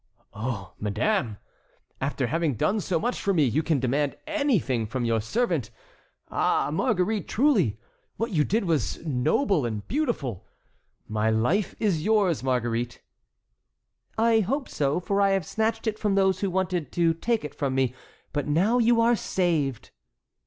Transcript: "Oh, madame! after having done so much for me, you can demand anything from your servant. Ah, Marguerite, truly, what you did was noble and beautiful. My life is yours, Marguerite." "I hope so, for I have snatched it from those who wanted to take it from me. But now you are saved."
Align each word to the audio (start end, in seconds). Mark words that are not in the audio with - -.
"Oh, 0.33 0.73
madame! 0.79 1.37
after 2.01 2.25
having 2.25 2.55
done 2.55 2.79
so 2.79 2.99
much 2.99 3.21
for 3.21 3.35
me, 3.35 3.43
you 3.43 3.61
can 3.61 3.79
demand 3.79 4.15
anything 4.25 4.87
from 4.87 5.05
your 5.05 5.21
servant. 5.21 5.69
Ah, 6.31 6.71
Marguerite, 6.73 7.27
truly, 7.27 7.77
what 8.17 8.31
you 8.31 8.43
did 8.43 8.65
was 8.65 9.05
noble 9.05 9.63
and 9.63 9.87
beautiful. 9.87 10.43
My 11.07 11.29
life 11.29 11.75
is 11.77 12.03
yours, 12.03 12.41
Marguerite." 12.41 13.03
"I 14.17 14.39
hope 14.39 14.67
so, 14.67 14.99
for 14.99 15.21
I 15.21 15.29
have 15.37 15.45
snatched 15.45 15.85
it 15.85 15.99
from 15.99 16.15
those 16.15 16.39
who 16.39 16.49
wanted 16.49 16.91
to 16.93 17.13
take 17.13 17.45
it 17.45 17.53
from 17.53 17.75
me. 17.75 17.93
But 18.33 18.47
now 18.47 18.79
you 18.79 19.01
are 19.01 19.15
saved." 19.15 19.91